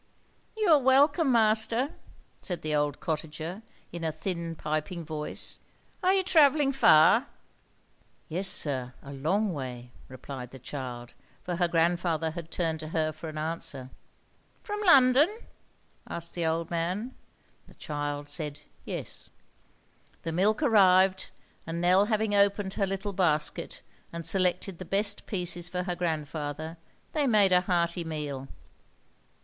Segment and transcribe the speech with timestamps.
[0.57, 1.93] "You are welcome, master,"
[2.41, 3.61] said the old cottager,
[3.91, 5.59] in a thin, piping voice.
[6.01, 7.27] "Are you travelling far?"
[8.27, 13.11] "Yes, sir; a long way," replied the child, for her grandfather had turned to her
[13.11, 13.91] for an answer.
[14.63, 15.29] "From London?"
[16.09, 17.13] asked the old man
[17.67, 19.29] The child said yes.
[20.23, 21.29] The milk arrived,
[21.67, 26.77] and Nell having opened her little basket and selected the best pieces for her grandfather,
[27.11, 28.47] they made a hearty meal.